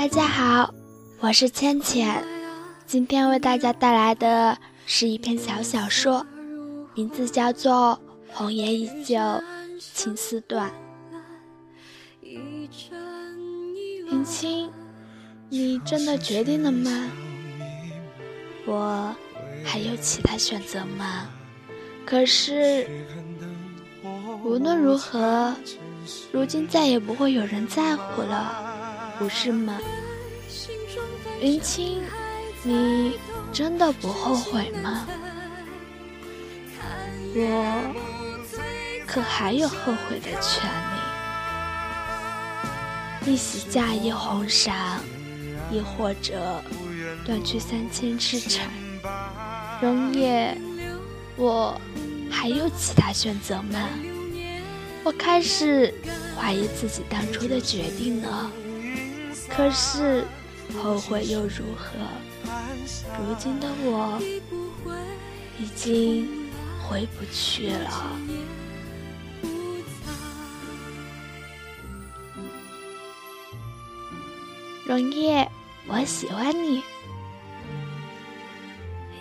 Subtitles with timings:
[0.00, 0.72] 大家好，
[1.18, 2.24] 我是芊芊，
[2.86, 4.56] 今天为大家带来的
[4.86, 6.26] 是一篇小小说，
[6.94, 8.00] 名字叫做
[8.34, 9.18] 《红颜依旧，
[9.78, 10.72] 情丝断》。
[12.26, 14.70] 云清，
[15.50, 17.10] 你真的决定了吗？
[18.64, 19.14] 我
[19.62, 21.28] 还有其他选择吗？
[22.06, 22.88] 可是
[24.42, 25.54] 无论如何，
[26.32, 28.69] 如今再也不会有人在乎了。
[29.20, 29.78] 不是吗，
[31.42, 32.02] 云清，
[32.62, 33.18] 你
[33.52, 35.06] 真的不后悔吗？
[37.34, 37.94] 我
[39.06, 40.64] 可还有后悔的权
[43.26, 43.30] 利。
[43.30, 44.72] 一袭嫁衣红裳，
[45.70, 46.64] 亦或者
[47.22, 48.70] 断去三千痴缠。
[49.82, 50.56] 容叶，
[51.36, 51.78] 我
[52.30, 53.86] 还有其他选择吗？
[55.04, 55.92] 我开始
[56.34, 58.50] 怀疑自己当初的决定了。
[59.50, 60.24] 可是，
[60.82, 61.98] 后悔又如何？
[63.18, 64.18] 如今的我
[65.58, 66.26] 已经
[66.82, 68.16] 回不去了。
[74.86, 75.46] 容叶，
[75.86, 76.82] 我喜欢你。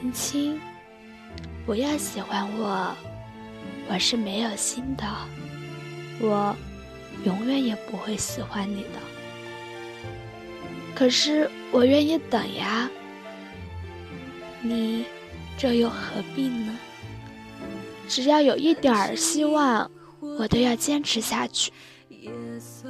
[0.00, 0.60] 林青，
[1.66, 2.94] 不要喜欢我，
[3.88, 5.04] 我是没有心的，
[6.20, 6.54] 我
[7.24, 9.17] 永远也不会喜欢你的。
[10.98, 12.90] 可是我愿意等呀，
[14.60, 15.04] 你
[15.56, 16.76] 这又何必呢？
[18.08, 19.88] 只要有一点儿希望，
[20.18, 21.70] 我都要坚持下去。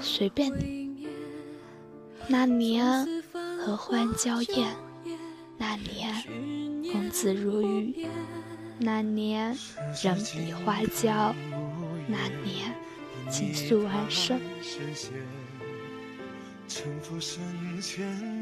[0.00, 1.06] 随便你。
[2.26, 4.74] 那年合欢娇艳，
[5.58, 6.24] 那年
[6.90, 8.06] 公子如玉，
[8.78, 9.54] 那年
[10.02, 11.34] 人比花娇，
[12.08, 12.74] 那年
[13.30, 14.40] 情愫完生。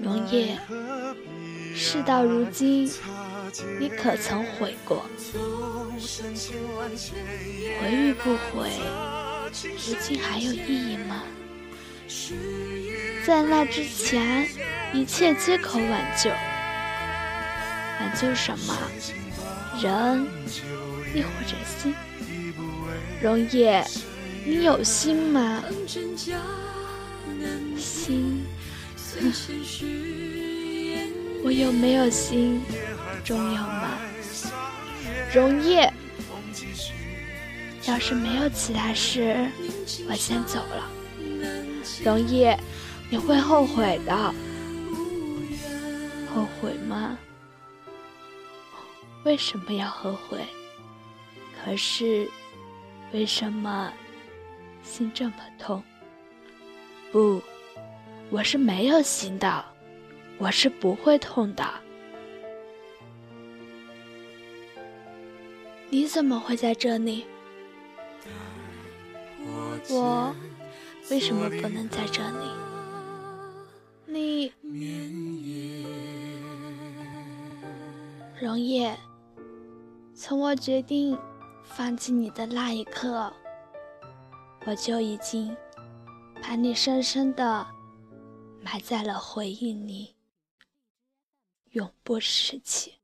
[0.02, 0.58] 容叶，
[1.74, 2.90] 事到如今，
[3.80, 5.04] 你可曾悔过？
[7.80, 8.70] 回与不回，
[9.62, 11.22] 如今还有意义吗？
[13.26, 14.48] 在那之前，
[14.92, 16.30] 一切皆可挽救。
[18.00, 18.76] 挽救什么？
[19.82, 20.26] 人，
[21.14, 21.94] 亦或者心？
[23.20, 23.84] 容叶，
[24.44, 25.62] 你有心吗？
[27.76, 28.44] 心，
[31.44, 32.60] 我有没有心
[33.24, 33.98] 重要吗？
[35.32, 35.92] 容叶，
[37.86, 39.48] 要是没有其他事，
[40.08, 40.90] 我先走了。
[42.04, 42.58] 容叶，
[43.10, 44.34] 你会后悔的。
[46.34, 47.18] 后悔吗？
[49.24, 50.38] 为什么要后悔？
[51.64, 52.30] 可是，
[53.12, 53.92] 为什么
[54.82, 55.82] 心这么痛？
[57.12, 57.40] 不。
[58.30, 59.64] 我是没有心的，
[60.36, 61.64] 我是不会痛的。
[65.88, 67.24] 你怎么会在这里？
[69.88, 70.34] 我
[71.10, 72.50] 为什么不能在这里？
[74.04, 74.52] 你，
[78.38, 78.94] 容叶，
[80.14, 81.18] 从我决定
[81.64, 83.32] 放弃你的那一刻，
[84.66, 85.56] 我就已经
[86.42, 87.66] 把你深深的。
[88.60, 90.16] 埋在了回忆里，
[91.70, 92.97] 永不拾起。